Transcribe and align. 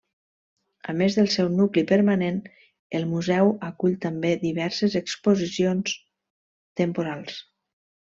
A 0.93 0.95
més 1.01 1.17
del 1.19 1.29
seu 1.33 1.51
nucli 1.57 1.83
permanent, 1.91 2.41
el 3.01 3.07
museu 3.13 3.55
acull 3.71 4.01
també 4.09 4.35
diverses 4.49 5.01
exposicions 5.05 5.99
temporals. 6.85 7.43